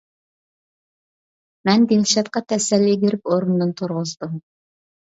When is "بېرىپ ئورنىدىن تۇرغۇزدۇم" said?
3.05-4.39